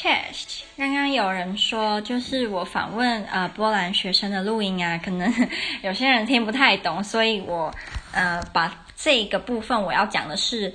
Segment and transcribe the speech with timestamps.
[0.00, 0.62] chest。
[0.76, 5.30] 刚刚有人说，就是我访问呃波兰学生的录音啊，可能
[5.82, 7.70] 有些人听不太懂，所以我
[8.12, 10.74] 呃把这个部分我要讲的是，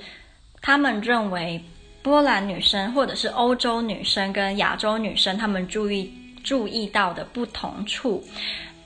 [0.60, 1.60] 他们认为
[2.02, 6.12] 波兰女生或者是欧洲女生跟亚洲女生，他们注意
[6.44, 8.24] 注意到的不同处。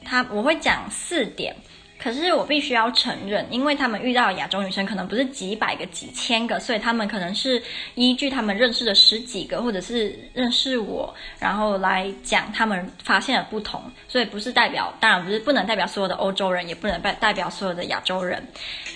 [0.05, 1.55] 他我会讲四点。
[2.03, 7.63] 可是我必须要承认，因为他们遇到亚洲女生可能不是几百个、几千个，所以他们可能是
[7.95, 13.83] 依据他们认识的十几个，或者是认识我，然后来讲他们发现的不同。
[14.09, 18.43] 所以不是代表，当然不是不能代表所有的欧洲人，也不能代代表所有的亚洲人。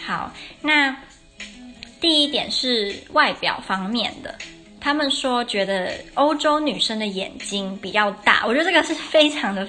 [0.07, 0.97] 好，那
[2.01, 4.35] 第一点是外表方面的。
[4.81, 9.67] 他们说觉得欧洲女生的眼睛比较大，我觉得这个是非常的，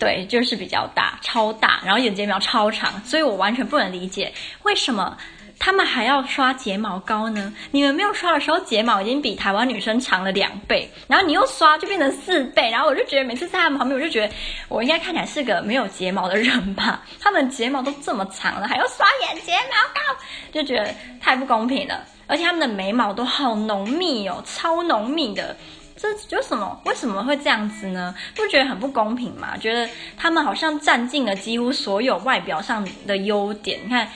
[0.00, 4.32] 对，就是比较大，超大，然后眼睫毛超长，所以我完全不能理解
[4.62, 5.16] 为什么
[5.58, 7.52] 他们还要刷睫毛膏呢？
[7.70, 14.32] 你们没有刷的时候，睫毛已经比台湾女生长了两倍，然后你又刷就变成四倍，然后我就觉得每次在他们旁边，我就觉得
[14.70, 17.02] 我应该看起来是个没有睫毛的人吧？
[17.20, 22.02] 他们睫毛都这么长了，还要刷眼睫毛膏，就觉得太不公平了。
[22.26, 25.56] 而且他们的眉毛都好浓密哦，超浓密的，
[26.00, 26.80] 这有什么？
[26.86, 28.14] 为什么会这样子呢？
[28.34, 29.54] 不觉得很不公平吗？
[29.58, 33.80] 觉得他们好像占尽了几乎所有外表上的优点。
[33.84, 34.08] 你看，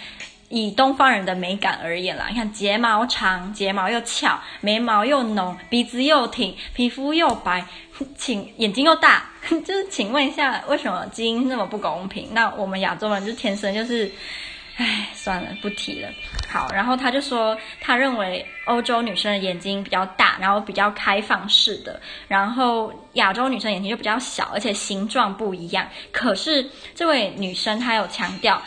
[0.48, 7.66] 以东方人的美感而言啦，你看睫毛长，睫毛又翘，眉毛又浓，鼻子又挺，皮肤又白，
[8.16, 9.30] 请眼睛又大，
[9.64, 12.30] 就是请问一下，为什么基因那么不公平？
[12.32, 14.10] 那我们亚洲人就天生就是。
[14.76, 16.08] 唉，算了，不提了。
[16.48, 25.88] 好，然后他就说，他认为欧洲女生的眼睛比较大，然后比较开放式的，然后亚洲女生眼睛就比较小，而且形状不一样。
[26.10, 28.60] 可是这位女生她有强调，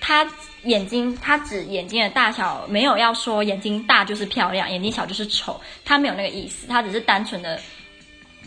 [0.00, 0.26] 她
[0.62, 7.60] 眼睛，她指眼睛的大小，没有要说眼睛大就是漂亮，眼睛小就是丑，她没有那个意思，她只是单纯的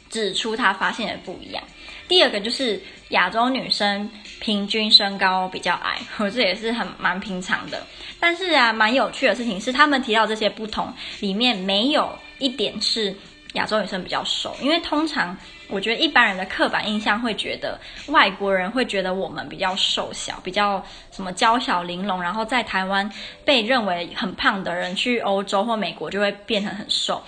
[0.10, 1.64] 指出她发现的不一样。
[2.08, 7.86] 第二个就是亚洲女生平均身高比较矮，我 这也是很蛮平常的。
[8.20, 13.16] 但是啊，蛮有趣的事情是，他们提到这些不同里面没有一点是
[13.54, 15.36] 亚洲女生比较瘦，因为通常
[15.68, 23.10] 我觉得一般人的刻板印象会觉得外国人会觉得我们比较瘦小，比较什么娇小玲珑，然后在台湾
[23.44, 27.22] 被认为很胖的人去欧洲或美国就会变成很瘦。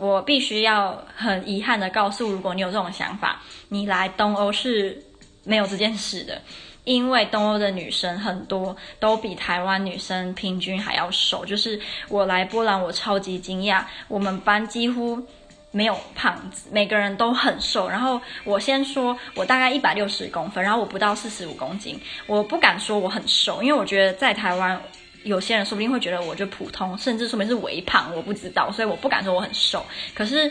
[0.00, 5.04] 我必须要很遗憾的告诉，如果你有这种想法，你来东欧是
[5.44, 6.40] 没有这件事的，
[6.84, 11.44] 因为东欧的女生很多都比台湾女生平均还要瘦。
[11.44, 11.78] 就是
[12.08, 15.22] 我来波兰，我超级惊讶，我们班几乎
[15.70, 17.86] 没有胖子，每个人都很瘦。
[17.86, 24.80] 然后我先说，我大概一百六十公分，然后我不到四十五公斤，我不敢说我很瘦，因为我觉得在台湾。
[25.24, 29.84] 有些人说不定会觉得我就普通，甚至说明是微胖，我不知道，所以我不敢说我很瘦。
[30.14, 30.50] 可是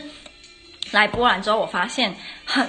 [0.92, 2.14] 来波兰之后，我发现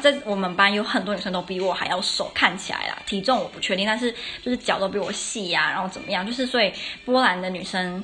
[0.01, 4.11] 在我们班有很多女生都比我还要瘦，看起来啦，体重我不确定，但是
[4.44, 6.72] 就是脚都比我细呀、啊，然后怎么样，就是所以
[7.06, 8.03] 波兰的女生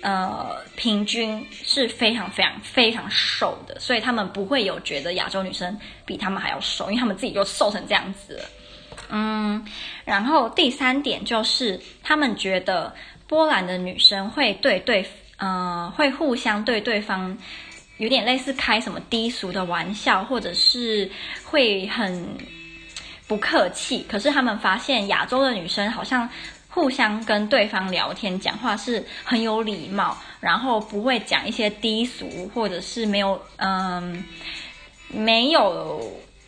[0.00, 8.44] 呃平均是非常非常非常瘦的，所以他们不会有觉得亚洲女生比他们还要瘦，因为他们自己就瘦成这样子了。
[9.10, 9.64] 嗯，
[10.04, 12.94] 然后第三点就是他们觉得。
[13.28, 15.04] 波兰的女生会对对，
[15.38, 17.36] 呃，会互相对对方
[17.96, 21.10] 有点类似开什么低俗的玩笑，或者是
[21.42, 22.24] 会很
[23.26, 24.06] 不客气。
[24.08, 26.28] 可是他们发现亚洲的女生好像
[26.68, 34.24] 互相跟对方聊天讲话是很有礼貌，然后不会讲一些低俗或者是没有嗯、
[35.08, 36.00] 没有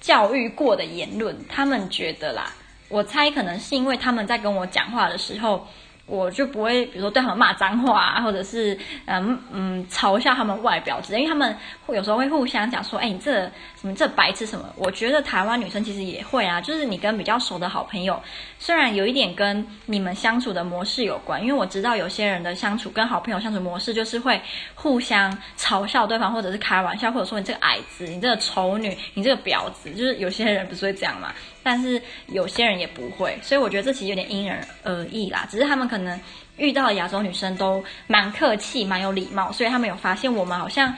[0.09, 1.37] 教育过的言论。
[1.51, 2.51] 他们觉得啦，
[2.89, 5.67] 我猜可能是因为他们在跟我讲话的时候。
[6.09, 11.55] 我就不会，比如说对他们骂脏话啊，或者是嗯嗯嘲笑他们外表之类，因为他们
[11.85, 13.43] 会有时候会互相讲说，哎，你这
[13.79, 14.65] 什么这白痴什么？
[14.77, 18.21] 我觉得台湾女生其实也会啊，就是你跟比较熟的好朋友，
[18.59, 24.41] 虽然有一点跟你们相处的模式有关，因为我知道有些人的相处跟好朋友相处模式就是会
[24.75, 31.35] 互相嘲笑对方，或者是开玩笑，或者说你这个矮子，你这个丑女，你这个婊子，就是有些人不是会这样嘛。
[31.63, 35.47] 但是有些人也不会，所以我觉得这其实有点因人而异啦。
[35.51, 36.19] 只是他们可能
[36.57, 40.95] 遇到亚洲女生都蛮客气、蛮有礼貌，所以他们有发现我们好像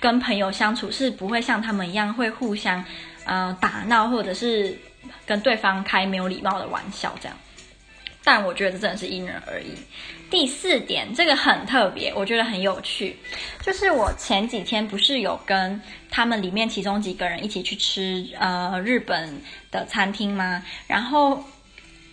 [0.00, 2.84] 跟朋友相处是不会像他们一样会互相
[3.24, 4.76] 呃打闹，或者是
[5.24, 7.36] 跟对方开没有礼貌的玩笑这样。
[8.22, 9.72] 但我觉得这真的是因人而异。
[10.30, 13.16] 第四点，这个很特别，我觉得很有趣，
[13.62, 15.80] 就是我前几天不是有跟
[16.10, 19.40] 他们里面其中几个人一起去吃呃日本
[19.70, 20.62] 的餐厅吗？
[20.86, 21.44] 然后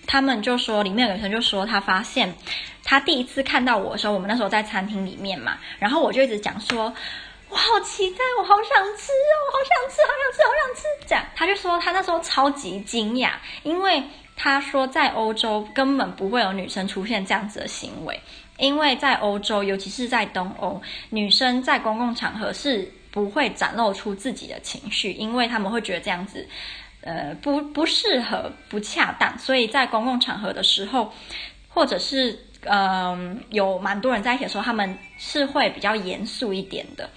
[0.06, 2.33] 他们就说，里面有女生就说，他发现
[2.83, 6.94] 他第一次看到我的时候，我们那时候在餐厅里面嘛，然后我就一直讲说。
[7.50, 11.07] 我好期待，我好想吃哦，我好想吃，好想吃，好想吃。
[11.07, 14.01] 这样，他就说他那时候超级惊讶，因为
[14.35, 18.19] 他说在欧洲根本不会有女生出现这样子的行为，
[18.57, 26.47] 因为在欧洲，尤其是在东欧，女生在公共场合是不会展露出自己的情绪，因为他们会觉得这样子，
[27.01, 31.12] 呃，不不适合，不恰当，所以在公共场合的时候，
[31.69, 37.09] 或者是嗯、有蛮多人在一起的时候，他们是会比较严肃一点的。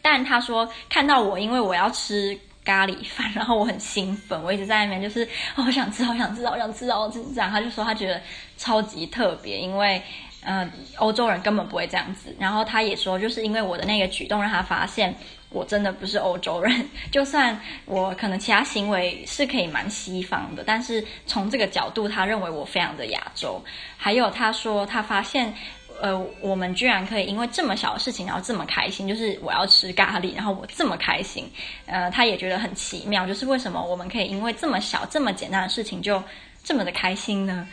[0.00, 7.50] 但他说看到我，因为我要吃咖喱饭， 然后我很兴奋，我一直在那边就是好想吃，好想吃，好想吃，好想吃这样。
[7.50, 8.20] 他就说他觉得
[8.56, 10.00] 超级特别，因为
[10.44, 12.34] 呃欧洲人根本不会这样子。
[12.38, 15.14] 然后他也说，就是因为我的那个举动让他发现
[15.50, 23.62] 我真的不是欧洲人，就算我可能其他行为是可以蛮西方的，但是从这个角度，他认为我非常的亚洲。
[23.96, 25.52] 还有他说他发现。
[26.02, 31.48] 呃，我们居然可以因为这么小的事情，然后这么开心，就是我要吃咖喱，然后我这么开心，
[31.86, 36.20] 呃，他也觉得很奇妙，就是为什么我们可以因为这么小、这么简单的事情就
[36.64, 37.68] 这么的开心呢？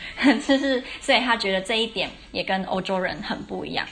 [0.47, 3.83] 就 是所以他觉得这一点也跟欧洲人很不一样。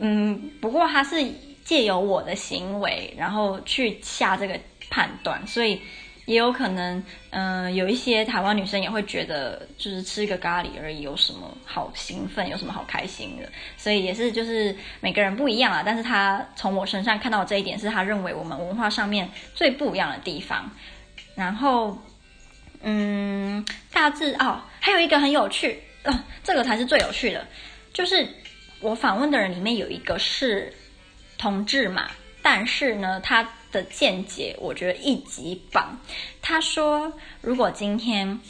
[0.00, 1.24] 嗯，不过他是
[1.64, 4.58] 借由我的行为，然后去下这个
[4.90, 5.80] 判断，所以。
[6.28, 13.50] 也有可能，嗯、有一些台湾女生也会觉得，就是吃一个咖喱而已，有什么好兴奋，有什么好开心的？
[13.78, 15.82] 所以也是，就是每个人不一样啊。
[15.82, 20.70] 但是他从我身上看到这一点，是他认为我们文化上面最不一样的地方。
[21.34, 21.96] 然后，
[22.82, 26.12] 嗯，大致哦，还有一个很有趣，哦，
[26.44, 27.46] 这个才是最有趣的，
[27.94, 28.28] 就是
[28.80, 30.70] 我访问的人里面有一个是
[31.38, 32.10] 同志嘛，
[32.42, 33.48] 但是呢，他。
[33.70, 35.98] 的见解，我觉得一级棒。
[36.40, 38.40] 他说，如果今天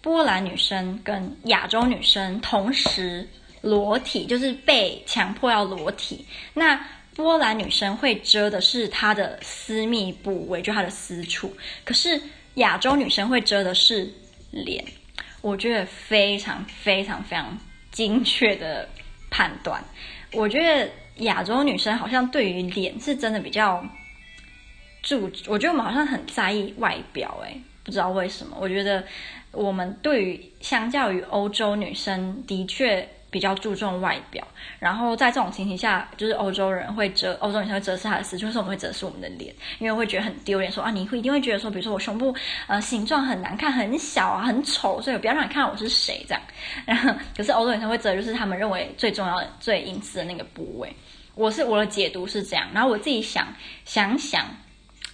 [0.00, 3.28] 波兰女生跟亚洲女生同时
[3.60, 6.78] 裸体，就是被强迫要裸体，那
[7.14, 12.20] 波兰女生会遮的是她的私密部位，就她的私处，可是
[12.54, 14.12] 亚洲女生会遮的是
[14.50, 14.84] 脸。
[15.40, 17.58] 我觉得非常非常非常
[17.92, 18.88] 精确的
[19.30, 19.84] 判断。
[20.32, 20.90] 我觉得
[21.24, 23.86] 亚洲女生好像对于脸是真的比较。
[25.04, 28.56] 注，我觉得我们好像很在意外表，诶，不知道为什么。
[28.58, 29.04] 我觉得
[29.52, 34.42] 我们对于相较于欧洲女生，的确比较注重外表。
[34.78, 40.72] 然后在这种情形下，就是欧洲人会遮，欧洲女生会遮是她的私，就是我们会遮是我们的脸，因为会觉得很丢脸。
[40.72, 42.34] 说啊，你会一定会觉得说，比如说我胸部
[42.66, 46.42] 呃形状很难看，很小啊，很丑，所以不要让你看到我是谁这样。
[46.86, 50.90] 然后可是欧洲女生会遮，就是他们认为最重要的、最隐私的那个部位。
[51.34, 53.46] 我是我的解读是这样，然后我自己想
[53.84, 54.46] 想想。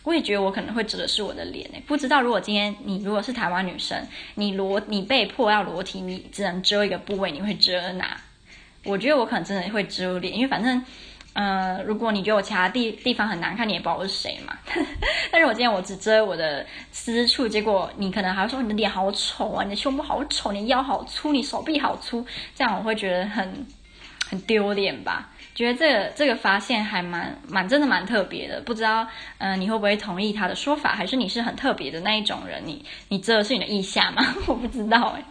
[0.02, 8.16] 我也觉得我可能会遮的是我的脸诶，不知道如果今天你如果是台湾女生，你裸你被迫要裸体，你只能遮一个部位，你会遮哪？
[8.84, 10.82] 我觉得我可能真的会遮脸，因为反正，
[11.34, 14.56] 呃，如果你觉得我其他地地方很难看，你也不知道我是谁嘛。
[15.30, 22.24] 但是我今天我只遮我的私处，结果你可能还会说你的脸好丑啊，你的胸部好丑，你的腰好粗，你手臂好粗，
[22.54, 23.66] 这样我会觉得很
[24.30, 25.28] 很丢脸吧。
[25.54, 29.06] 觉得这个这个发现还蛮蛮真的蛮特别的，不知道
[29.38, 32.62] 嗯、你会不会同意他的说法，还是你是很特别的那一种人？
[32.64, 34.24] 你你这是你的意下吗？
[34.46, 35.24] 我不知道哎。